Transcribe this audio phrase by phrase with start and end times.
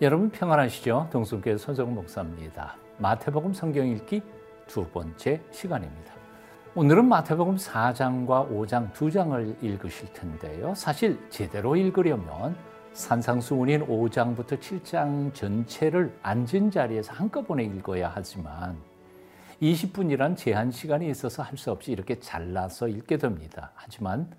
[0.00, 1.08] 여러분 평안하시죠?
[1.10, 2.76] 동순교회 서정 목사입니다.
[2.98, 4.22] 마태복음 성경 읽기
[4.68, 6.12] 두 번째 시간입니다.
[6.76, 10.72] 오늘은 마태복음 4장과 5장 두 장을 읽으실 텐데요.
[10.76, 12.54] 사실 제대로 읽으려면
[12.92, 18.76] 산상수훈인 5장부터 7장 전체를 앉은 자리에서 한꺼번에 읽어야 하지만
[19.60, 23.72] 20분이란 제한 시간이 있어서 할 수 없이 이렇게 잘라서 읽게 됩니다.
[23.74, 24.30] 하지만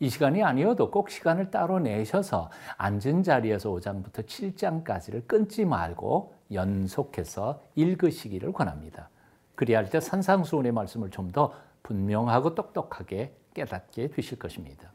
[0.00, 8.52] 이 시간이 아니어도 꼭 시간을 따로 내셔서 앉은 자리에서 5장부터 7장까지를 끊지 말고 연속해서 읽으시기를
[8.52, 9.10] 권합니다.
[9.54, 14.92] 그리할 때 산상수훈의 말씀을 좀 더 분명하고 똑똑하게 깨닫게 되실 것입니다.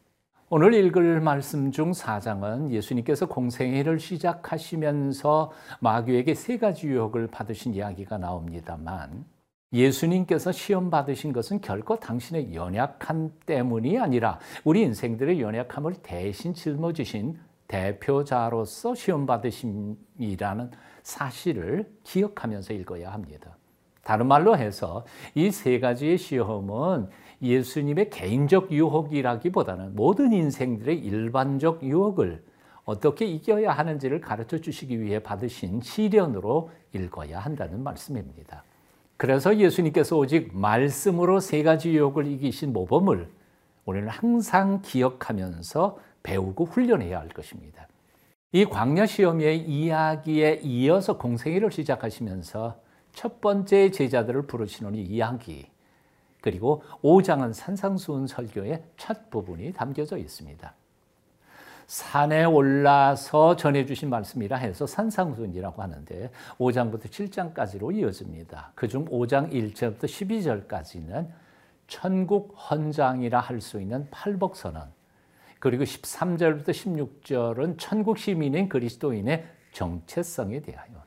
[0.49, 9.25] 오늘 읽을 말씀 중 4장은 예수님께서 공생애를 시작하시면서 마귀에게 세 가지 유혹을 받으신 이야기가 나옵니다만
[9.75, 18.95] 예수님께서 시험 받으신 것은 결코 당신의 연약함 때문이 아니라 우리 인생들의 연약함을 대신 짊어지신 대표자로서
[18.95, 20.71] 시험 받으심이라는
[21.03, 23.57] 사실을 기억하면서 읽어야 합니다.
[24.03, 27.09] 다른 말로 해서 이 세 가지의 시험은
[27.41, 32.43] 예수님의 개인적 유혹이라기보다는 모든 인생들의 일반적 유혹을
[32.85, 38.63] 어떻게 이겨야 하는지를 가르쳐 주시기 위해 받으신 시련으로 읽어야 한다는 말씀입니다.
[39.17, 43.29] 그래서 예수님께서 오직 말씀으로 세 가지 유혹을 이기신 모범을
[43.85, 47.87] 우리는 항상 기억하면서 배우고 훈련해야 할 것입니다.
[48.51, 52.79] 이 광야 시험의 이야기에 이어서 공생애를 시작하시면서
[53.13, 55.67] 첫 번째 제자들을 부르시는 이 이야기
[56.41, 60.73] 그리고 5장은 산상수훈 설교의 첫 부분이 담겨져 있습니다.
[61.87, 68.71] 산에 올라서 전해주신 말씀이라 해서 산상순이라고 하는데 5장부터 7장까지로 이어집니다.
[68.75, 71.27] 그중 5장 1절부터 12절까지는
[71.87, 74.91] 천국 헌장이라 할 수 있는 팔복선언
[75.59, 81.03] 그리고 13절부터 16절은 천국 시민인 그리스도인의 정체성에 대하여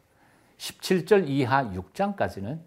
[0.58, 2.58] 17절 이하 6장까지는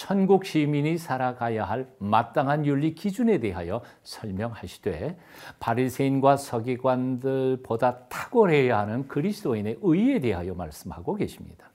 [0.00, 5.18] 천국 시민이 살아가야 할 마땅한 윤리 기준에 대하여 설명하시되
[5.60, 11.68] 바리새인과 서기관들보다 탁월해야 하는 그리스도인의 의에 대하여 말씀하고 계십니다.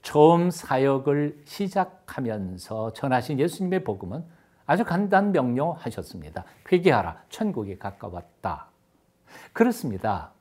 [0.00, 4.24] 처음 사역을 시작하면서 전하신 예수님의 복음은
[4.64, 6.44] 아주 간단 명료하셨습니다.
[6.72, 7.24] 회개하라.
[7.28, 8.68] 천국이 가까웠다.
[9.52, 10.32] 그렇습니다.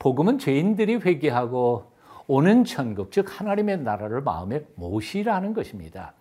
[0.00, 1.92] 복음은 죄인들이 회개하고
[2.26, 6.14] 오는 천국, 즉 하나님의 나라를 마음에 모시라는 것입니다.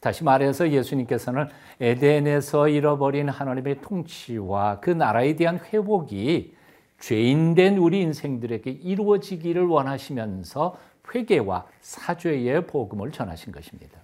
[0.00, 1.48] 다시 말해서 예수님께서는
[1.80, 6.54] 에덴에서 잃어버린 하나님의 통치와 그 나라에 대한 회복이
[7.00, 10.76] 죄인된 우리 인생들에게 이루어지기를 원하시면서
[11.14, 13.98] 회개와 사죄의 복음을 전하신 것입니다.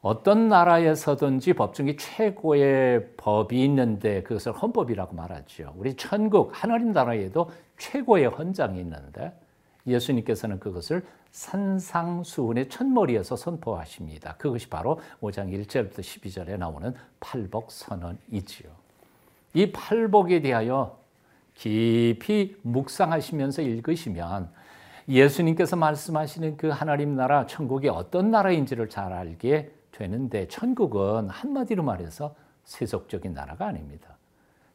[0.00, 5.72] 어떤 나라에서든지 법 중에 최고의 법이 있는데 그것을 헌법이라고 말하죠.
[5.76, 9.32] 우리 천국 하나님 나라에도 최고의 헌장이 있는데
[9.86, 14.36] 예수님께서는 그것을 산상수훈의 첫머리에서 선포하십니다.
[14.36, 18.70] 그것이 바로 5장 1절부터 12절에 나오는 팔복 선언이지요.
[19.54, 20.98] 이 팔복에 대하여
[21.54, 24.50] 깊이 묵상하시면서 읽으시면
[25.08, 32.34] 예수님께서 말씀하시는 그 하나님 나라, 천국이 어떤 나라인지를 잘 알게 되는데 천국은 한마디로 말해서
[32.64, 34.16] 세속적인 나라가 아닙니다.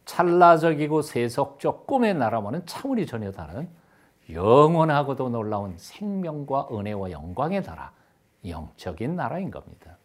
[0.06, 3.68] 찰나적이고 세속적 꿈의 나라와는 차원이 전혀 다른
[4.30, 7.92] 영원하고도 놀라운 생명과 은혜와 영광의 나라,
[8.46, 9.98] 영적인 나라인 겁니다.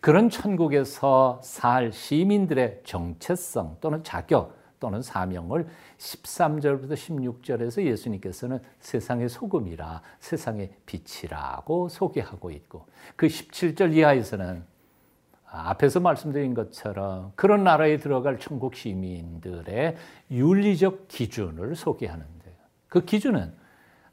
[0.00, 5.68] 그런 천국에서 살 시민들의 정체성 또는 자격 또는 사명을
[5.98, 14.64] 13절부터 16절에서 예수님께서는 세상의 소금이라 세상의 빛이라고 소개하고 있고 그 17절 이하에서는
[15.46, 19.96] 앞에서 말씀드린 것처럼 그런 나라에 들어갈 천국 시민들의
[20.32, 22.56] 윤리적 기준을 소개하는데
[22.88, 23.61] 그 기준은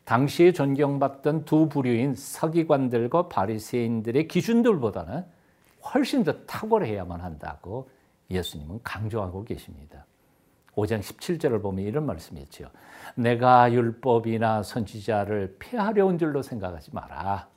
[0.09, 5.23] 당시에 존경받던 두 부류인 서기관들과 바리새인들의 기준들보다는
[5.93, 7.91] 훨씬 더 탁월해야만 한다고
[8.31, 10.07] 예수님은 강조하고 계십니다.
[10.73, 12.71] 5장 17절을 보면 이런 말씀이 있죠.
[13.13, 17.47] 내가 율법이나 선지자를 폐하려 온 줄로 생각하지 마라.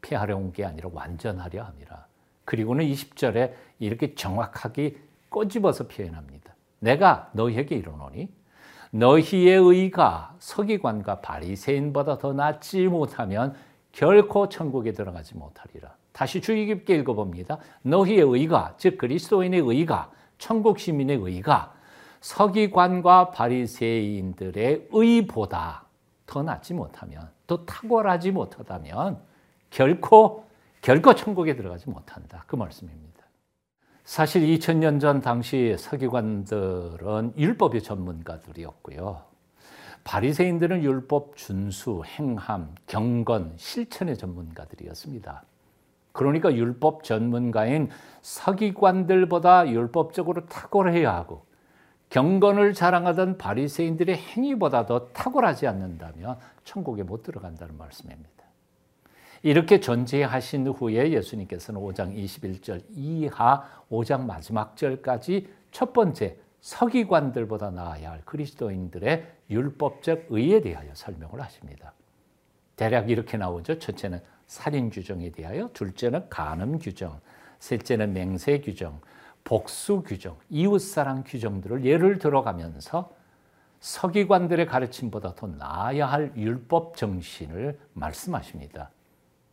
[0.00, 2.06] 폐하려 온 게 아니라 완전하려 함이라.
[2.46, 4.96] 그리고는 20절에 이렇게 정확하게
[5.28, 6.54] 꼬집어서 표현합니다.
[6.78, 8.32] 내가 너희에게 이르노니
[8.92, 13.54] 너희의 의가 서기관과 바리새인보다 더 낫지 못하면
[13.90, 15.94] 결코 천국에 들어가지 못하리라.
[16.12, 17.58] 다시 주의 깊게 읽어봅니다.
[17.82, 21.74] 너희의 의가 즉 그리스도인의 의가 천국 시민의 의가
[22.20, 25.86] 서기관과 바리새인들의 의보다
[26.26, 29.20] 더 낫지 못하면 더 탁월하지 못하다면
[29.70, 30.44] 결코
[30.82, 32.44] 결코 천국에 들어가지 못한다.
[32.46, 33.11] 그 말씀입니다.
[34.04, 39.22] 사실 2000년 전 당시 서기관들은 율법의 전문가들이었고요.
[40.04, 45.44] 바리새인들은 율법 준수, 행함, 경건, 실천의 전문가들이었습니다.
[46.10, 47.88] 그러니까 율법 전문가인
[48.22, 51.44] 서기관들보다 율법적으로 탁월해야 하고
[52.10, 58.41] 경건을 자랑하던 바리새인들의 행위보다 더 탁월하지 않는다면 천국에 못 들어간다는 말씀입니다.
[59.42, 68.24] 이렇게 전제하신 후에 예수님께서는 5장 21절 이하 5장 마지막 절까지 첫 번째 서기관들보다 나아야 할
[68.24, 71.92] 그리스도인들의 율법적 의에 대하여 설명을 하십니다.
[72.76, 73.80] 대략 이렇게 나오죠.
[73.80, 77.20] 첫째는 살인 규정에 대하여, 둘째는 간음 규정,
[77.58, 79.00] 셋째는 맹세 규정,
[79.42, 83.12] 복수 규정, 이웃사랑 규정들을 예를 들어가면서
[83.80, 88.90] 서기관들의 가르침보다 더 나아야 할 율법 정신을 말씀하십니다.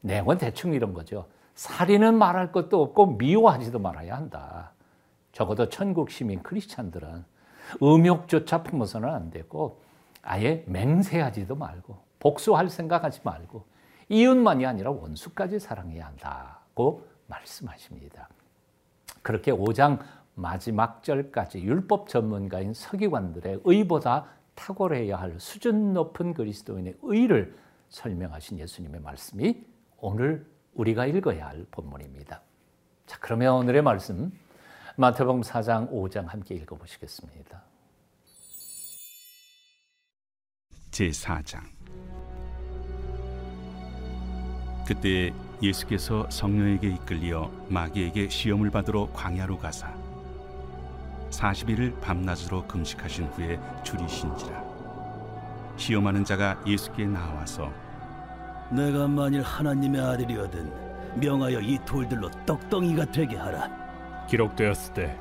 [0.01, 1.27] 내용은 대충 이런 거죠.
[1.55, 4.71] 살인은 말할 것도 없고 미워하지도 말아야 한다.
[5.31, 7.25] 적어도 천국 시민 크리스찬들은
[7.83, 9.81] 음욕조차 품어서는 안 되고
[10.21, 13.65] 아예 맹세하지도 말고 복수할 생각하지 말고
[14.09, 18.27] 이웃만이 아니라 원수까지 사랑해야 한다고 말씀하십니다.
[19.21, 19.99] 그렇게 5장
[20.33, 24.25] 마지막 절까지 율법 전문가인 서기관들의 의보다
[24.55, 27.55] 탁월해야 할 수준 높은 그리스도인의 의를
[27.89, 29.63] 설명하신 예수님의 말씀이
[30.01, 32.41] 오늘 우리가 읽어야 할 본문입니다.
[33.05, 34.31] 자, 그러면 오늘의 말씀
[34.95, 37.63] 마태복음 4장 5장 함께 읽어 보시겠습니다.
[40.91, 41.61] 제 4장
[44.87, 49.93] 그때 예수께서 성령에게 이끌려 마귀에게 시험을 받으러 광야로 가사
[51.29, 54.63] 40일을 밤낮으로 금식하신 후에 줄이신지라
[55.77, 57.71] 시험하는 자가 예수께 나와서
[58.71, 60.71] 내가 만일 하나님의 아들이거든
[61.15, 63.69] 명하여 이 돌들로 떡덩이가 되게 하라.
[64.27, 65.17] 기록되었을 때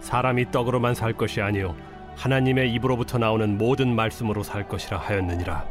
[0.00, 1.74] 사람이 떡으로만 살 것이 아니요
[2.16, 5.64] 하나님의 입으로부터 나오는 모든 말씀으로 살 것이라 하였느니라.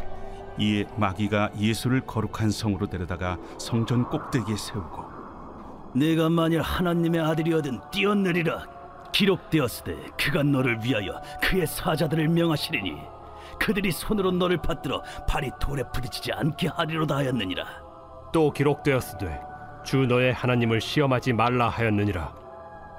[0.57, 5.03] 이에 마귀가 예수를 거룩한 성으로 데려다가 성전 꼭대기에 세우고
[5.95, 8.65] 내가 만일 하나님의 아들이거든 뛰어내리라.
[9.11, 13.18] 기록되었을 때 그가 너를 위하여 그의 사자들을 명하시리니
[13.59, 17.65] 그들이 손으로 너를 받들어 발이 돌에 부딪히지 않게 하리로다 하였느니라.
[18.31, 19.41] 또 기록되었으되
[19.83, 22.33] 주 너의 하나님을 시험하지 말라 하였느니라.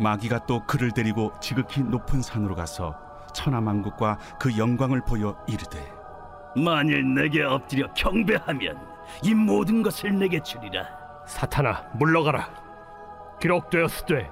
[0.01, 2.97] 마귀가 또 그를 데리고 지극히 높은 산으로 가서
[3.35, 5.93] 천하 만국과 그 영광을 보여 이르되
[6.57, 8.79] 만일 내게 엎드려 경배하면
[9.23, 10.85] 이 모든 것을 내게 주리라.
[11.27, 12.49] 사탄아 물러가라.
[13.41, 14.31] 기록되었으되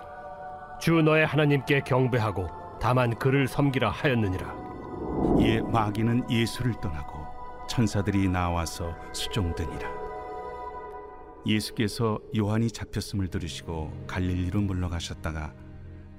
[0.80, 2.48] 주 너의 하나님께 경배하고
[2.80, 4.54] 다만 그를 섬기라 하였느니라
[5.40, 7.26] 이에 마귀는 예수를 떠나고
[7.68, 9.88] 천사들이 나와서 수종드니라.
[11.46, 15.54] 예수께서 요한이 잡혔음을 들으시고 갈릴리로 물러가셨다가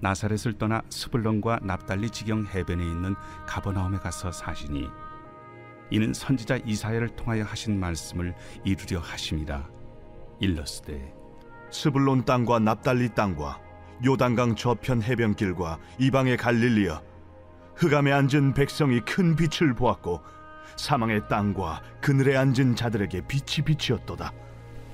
[0.01, 3.15] 나사렛을 떠나 스불론과 납달리 지경 해변에 있는
[3.45, 4.87] 가버나움에 가서 사시니
[5.91, 9.67] 이는 선지자 이사야를 통하여 하신 말씀을 이루려 하심이라
[10.39, 11.13] 일러스되
[11.71, 13.59] 스불론 땅과 납달리 땅과
[14.05, 17.08] 요단강 저편 해변길과 이방의 갈릴리여
[17.79, 20.21] 흑암에 앉은 백성이 큰 빛을 보았고
[20.75, 24.33] 사망의 땅과 그늘에 앉은 자들에게 빛이 빛이었도다.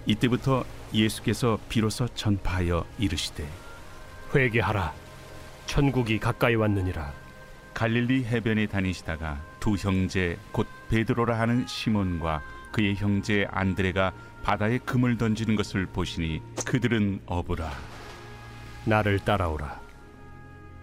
[0.06, 3.44] 이때부터 예수께서 비로소 전파하여 이르시되
[4.36, 4.94] 회개하라.
[5.66, 7.12] 천국이 가까이 왔느니라.
[7.74, 14.14] 갈릴리 해변에 다니시다가 두 형제 곧 베드로라 하는 시몬과 그의 형제 안드레가
[14.44, 17.72] 바다에 금을 던지는 것을 보시니 그들은 어부라.
[18.86, 19.82] 나를 따라오라.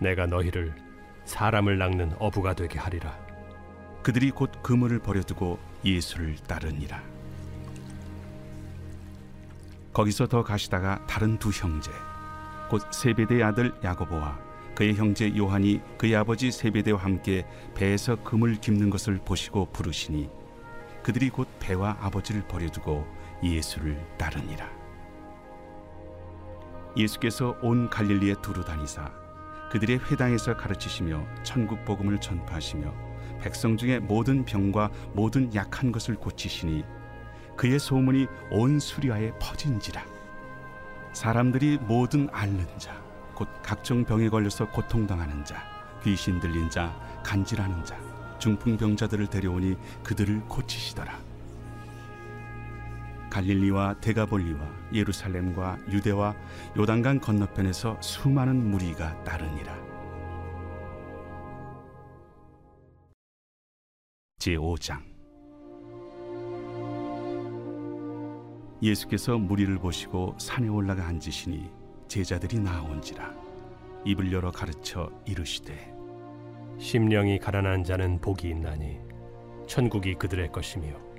[0.01, 0.75] 내가 너희를
[1.25, 3.17] 사람을 낚는 어부가 되게 하리라.
[4.03, 7.03] 그들이 곧 그물을 버려두고 예수를 따르니라.
[9.93, 11.91] 거기서 더 가시다가 다른 두 형제
[12.71, 14.39] 곧 세베대의 아들 야고보와
[14.75, 20.31] 그의 형제 요한이 그의 아버지 세베대와 함께 배에서 금을 깁는 것을 보시고 부르시니
[21.03, 23.07] 그들이 곧 배와 아버지를 버려두고
[23.43, 24.67] 예수를 따르니라.
[26.97, 29.22] 예수께서 온 갈릴리에 두루 다니사
[29.73, 32.93] 그들의 회당에서 가르치시며 천국 복음을 전파하시며
[33.41, 36.85] 백성 중에 모든 병과 모든 약한 것을 고치시니
[37.57, 40.05] 그의 소문이 온 수리아에 퍼진지라.
[41.13, 43.03] 사람들이 모든 앓는 자
[43.35, 45.57] 곧 각종 병에 걸려서 고통당하는 자
[46.05, 47.99] 귀신 들린 자 간질하는 자
[48.39, 51.19] 중풍병자들을 데려오니 그들을 고치시더라
[53.33, 54.61] 갈릴리와 데가볼리와
[54.93, 56.37] 예루살렘과 유대와
[56.77, 59.75] 요단강 건너편에서 수많은 무리가 따르니라.
[64.39, 65.01] 제5장.
[68.83, 71.71] 예수께서 무리를 보시고 산에 올라가 앉으시니
[72.09, 73.35] 제자들이 나온지라.
[74.05, 75.95] 입을 열어 가르쳐 이르시되
[76.79, 78.99] 심령이 가난한 자는 복이 있나니
[79.67, 81.12] 천국이 그들의 것이며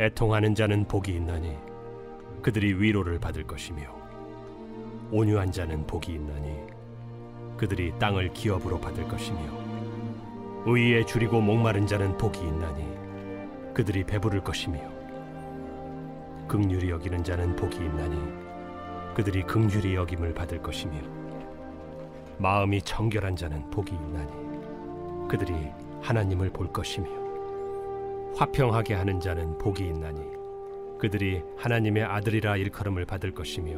[0.00, 1.56] 애통하는 자는 복이 있나니
[2.42, 3.82] 그들이 위로를 받을 것이며
[5.12, 6.64] 온유한 자는 복이 있나니
[7.56, 9.38] 그들이 땅을 기업으로 받을 것이며
[10.66, 14.80] 의에 줄이고 목마른 자는 복이 있나니 그들이 배부를 것이며
[16.48, 20.94] 극률이 여기는 자는 복이 있나니 그들이 극률이 여김을 받을 것이며
[22.38, 25.54] 마음이 청결한 자는 복이 있나니 그들이
[26.02, 27.23] 하나님을 볼 것이며
[28.36, 30.20] 화평하게 하는 자는 복이 있나니
[30.98, 33.72] 그들이 하나님의 아들이라 일컬음을 받을 것이며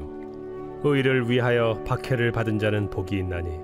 [0.83, 3.59] 의를 위하여 박해를 받은 자는 복이 있나니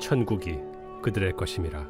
[0.00, 0.58] 천국이
[1.02, 1.88] 그들의 것임이라.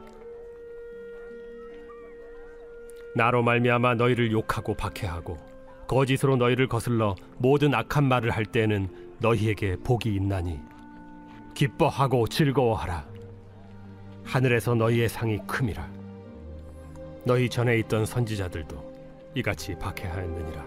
[3.14, 5.38] 나로 말미암아 너희를 욕하고 박해하고
[5.88, 10.60] 거짓으로 너희를 거슬러 모든 악한 말을 할 때에는 너희에게 복이 있나니
[11.54, 13.08] 기뻐하고 즐거워하라.
[14.24, 15.95] 하늘에서 너희의 상이 큼이라
[17.26, 20.64] 너희 전에 있던 선지자들도 이같이 박해하였느니라.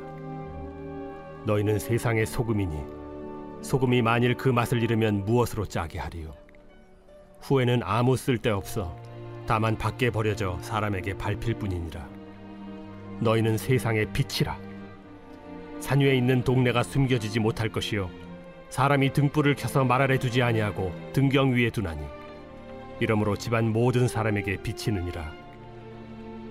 [1.46, 6.34] 너희는 세상의 소금이니 소금이 만일 그 맛을 잃으면 무엇으로 짜게 하리요?
[7.40, 8.94] 후에는 아무 쓸데 없어
[9.48, 12.06] 다만 밖에 버려져 사람에게 밟힐 뿐이니라.
[13.22, 14.60] 너희는 세상의 빛이라.
[15.80, 18.10] 산 위에 있는 동네가 숨겨지지 못할 것이요.
[18.68, 22.06] 사람이 등불을 켜서 말 아래 두지 아니하고 등경 위에 두나니.
[23.00, 25.39] 이러므로 집안 모든 사람에게 비치느니라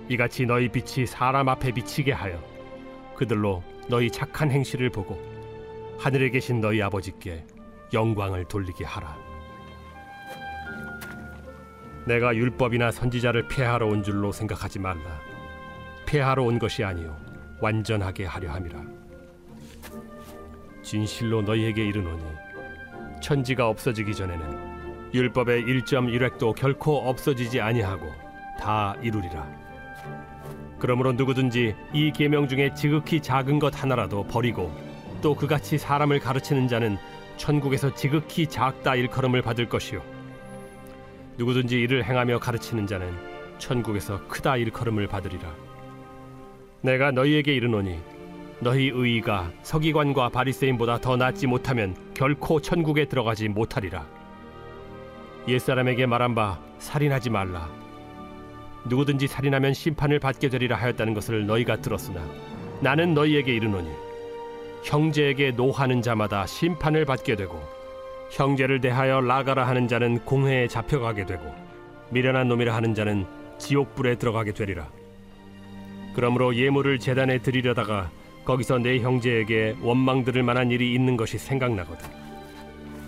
[0.08, 2.42] 이같이 너희 빛이 사람 앞에 비치게 하여
[3.14, 5.20] 그들로 너희 착한 행실을 보고
[5.98, 7.44] 하늘에 계신 너희 아버지께
[7.92, 9.16] 영광을 돌리게 하라.
[12.06, 15.20] 내가 율법이나 선지자를 폐하러 온 줄로 생각하지 말라.
[16.06, 17.14] 폐하러 온 것이 아니요
[17.60, 18.82] 완전하게 하려 함이라.
[20.82, 22.22] 진실로 너희에게 이르노니
[23.20, 28.06] 천지가 없어지기 전에는 율법의 1.1획도 결코 없어지지 아니하고
[28.58, 29.67] 다 이루리라
[30.78, 34.72] 그러므로 누구든지 이 계명 중에 지극히 작은 것 하나라도 버리고
[35.20, 36.96] 또 그같이 사람을 가르치는 자는
[37.36, 40.02] 천국에서 지극히 작다 일컬음을 받을 것이요
[41.36, 43.12] 누구든지 이를 행하며 가르치는 자는
[43.58, 45.52] 천국에서 크다 일컬음을 받으리라
[46.82, 47.98] 내가 너희에게 이르노니
[48.60, 54.04] 너희 의의가 서기관과 바리새인보다 더 낫지 못하면 결코 천국에 들어가지 못하리라.
[55.46, 57.68] 옛사람에게 말한 바 살인하지 말라.
[58.88, 62.24] 누구든지 살인하면 심판을 받게 되리라 하였다는 것을 너희가 들었으나
[62.80, 63.88] 나는 너희에게 이르노니
[64.84, 67.60] 형제에게 노하는 자마다 심판을 받게 되고
[68.30, 71.42] 형제를 대하여 나가라 하는 자는 공회에 잡혀가게 되고
[72.10, 73.26] 미련한 놈이라 하는 자는
[73.58, 74.88] 지옥불에 들어가게 되리라.
[76.14, 78.10] 그러므로 예물을 재단에 드리려다가
[78.44, 82.08] 거기서 내 형제에게 원망 들을 만한 일이 있는 것이 생각나거든.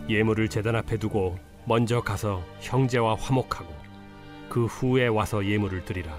[0.09, 3.73] 예물을 제단 앞에 두고 먼저 가서 형제와 화목하고
[4.51, 6.13] 그 후에 와서 예물을 드리라.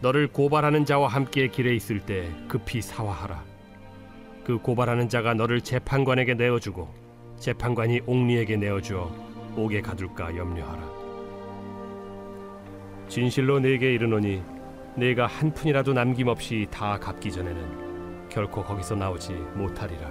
[0.00, 3.44] 너를 고발하는 자와 함께 길에 있을 때 급히 사화하라.
[4.44, 6.92] 그 고발하는 자가 너를 재판관에게 내어주고
[7.38, 9.08] 재판관이 옥리에게 내어주어
[9.56, 10.82] 옥에 가둘까 염려하라.
[13.08, 14.42] 진실로 내게 이르노니
[14.96, 20.10] 내가 한 푼이라도 남김없이 다 갚기 전에는 결코 거기서 나오지 못하리라.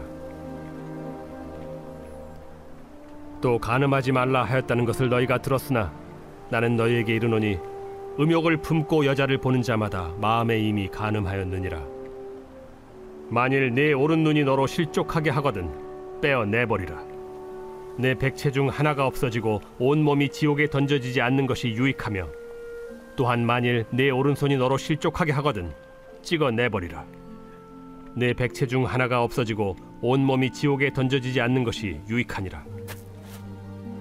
[3.42, 5.92] 또 간음하지 말라 하였다는 것을 너희가 들었으나
[6.50, 7.60] 나는 너희에게 이르노니
[8.20, 11.82] 음욕을 품고 여자를 보는 자마다 마음에 이미 간음하였느니라.
[13.30, 15.70] 만일 내 오른 눈이 너로 실족하게 하거든
[16.22, 17.04] 빼어 내버리라.
[17.98, 22.28] 내 백체 중 하나가 없어지고 온 몸이 지옥에 던져지지 않는 것이 유익하며
[23.16, 25.72] 또한 만일 내 오른손이 너로 실족하게 하거든
[26.22, 27.06] 찍어 내버리라.
[28.16, 32.66] 내 백체 중 하나가 없어지고 온 몸이 지옥에 던져지지 않는 것이 유익하니라.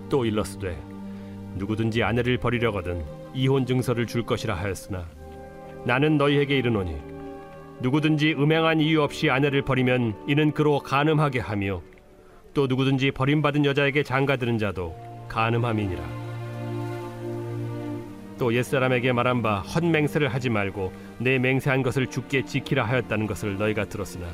[0.08, 0.80] 또 일러스되
[1.56, 5.06] 누구든지 아내를 버리려거든 이혼 증서를 줄 것이라 하였으나
[5.84, 6.96] 나는 너희에게 이르노니
[7.80, 11.80] 누구든지 음행한 이유 없이 아내를 버리면 이는 그로 간음하게 하며
[12.52, 14.96] 또 누구든지 버림받은 여자에게 장가드는 자도
[15.28, 16.28] 간음함이니라.
[18.38, 23.84] 또 옛사람에게 말한 바 헛맹세를 하지 말고 내 맹세한 것을 죽게 지키라 하였다는 것을 너희가
[23.86, 24.26] 들었으나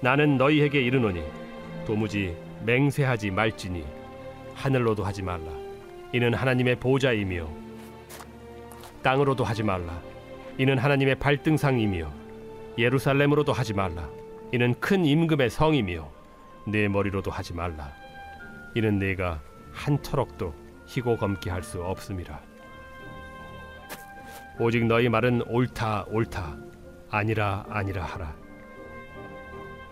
[0.00, 1.22] 나는 너희에게 이르노니
[1.86, 3.84] 도무지 맹세하지 말지니
[4.54, 5.63] 하늘로도 하지 말라
[6.14, 7.48] 이는 하나님의 보좌이며
[9.02, 10.00] 땅으로도 하지 말라.
[10.58, 12.08] 이는 하나님의 발등상이며
[12.78, 14.08] 예루살렘으로도 하지 말라.
[14.52, 16.08] 이는 큰 임금의 성이며
[16.68, 17.90] 내 머리로도 하지 말라.
[18.76, 19.40] 이는 내가
[19.72, 20.54] 한 터럭도
[20.86, 22.40] 희고 검게 할 수 없음이라.
[24.60, 26.56] 오직 너희 말은 옳다 옳다.
[27.10, 28.36] 아니라 아니라 하라.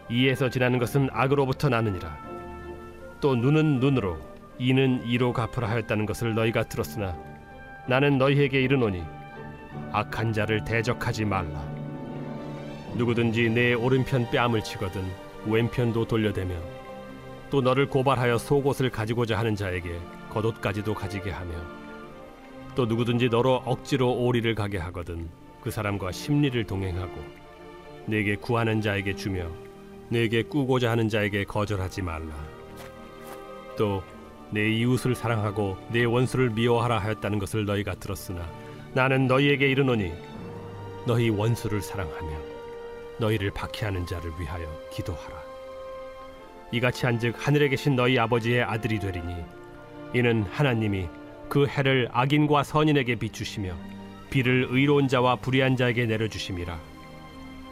[0.09, 2.17] 이에서 지나는 것은 악으로부터 나느니라.
[3.21, 4.32] 또 눈은 눈으로
[4.62, 7.19] 이는 이로 갚으라 하였다는 것을 너희가 들었으나
[7.88, 9.02] 나는 너희에게 이르노니
[9.90, 11.61] 악한 자를 대적하지 말라.
[12.95, 15.02] 누구든지 내 오른편 뺨을 치거든
[15.47, 16.54] 왼편도 돌려대며
[17.50, 19.99] 또 너를 고발하여 속옷을 가지고자 하는 자에게
[20.31, 21.54] 겉옷까지도 가지게 하며
[22.76, 25.28] 또 누구든지 너로 억지로 오리를 가게 하거든
[25.61, 27.12] 그 사람과 심리를 동행하고
[28.07, 29.49] 내게 구하는 자에게 주며
[30.09, 32.33] 내게 꾸고자 하는 자에게 거절하지 말라.
[33.76, 34.02] 또
[34.53, 38.47] 내 이웃을 사랑하고 내 원수를 미워하라 하였다는 것을 너희가 들었으나
[38.93, 40.13] 나는 너희에게 이르노니
[41.07, 42.31] 너희 원수를 사랑하며
[43.19, 45.43] 너희를 박해하는 자를 위하여 기도하라.
[46.71, 49.35] 이같이 한즉 하늘에 계신 너희 아버지의 아들이 되리니
[50.15, 51.09] 이는 하나님이
[51.49, 53.75] 그 해를 악인과 선인에게 비추시며
[54.31, 56.79] 비를 의로운 자와 불의한 자에게 내려주심이라.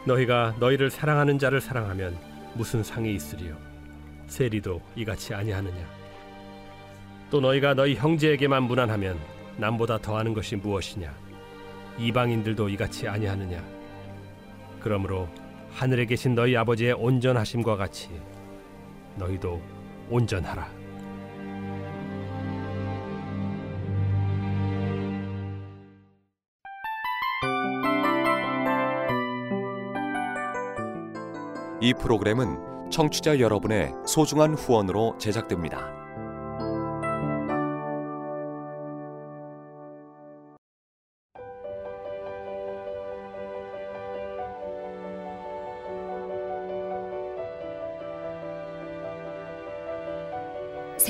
[0.06, 2.18] 너희가 너희를 사랑하는 자를 사랑하면
[2.54, 3.56] 무슨 상이 있으리요?
[4.26, 6.00] 세리도 이같이 아니하느냐?
[7.30, 9.16] 또 너희가 너희 형제에게만 무난하면
[9.56, 11.14] 남보다 더하는 것이 무엇이냐?
[11.96, 13.62] 이방인들도 이같이 아니하느냐?
[14.80, 15.28] 그러므로
[15.70, 18.10] 하늘에 계신 너희 아버지의 온전하심과 같이
[19.16, 19.62] 너희도
[20.08, 20.68] 온전하라.
[31.82, 35.99] 이 프로그램은 청취자 여러분의 소중한 후원으로 제작됩니다.